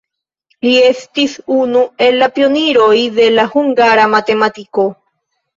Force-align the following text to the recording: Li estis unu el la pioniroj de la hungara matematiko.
Li 0.67 0.71
estis 0.85 1.35
unu 1.57 1.83
el 2.07 2.17
la 2.23 2.29
pioniroj 2.39 2.97
de 3.19 3.29
la 3.37 3.47
hungara 3.55 4.11
matematiko. 4.15 4.91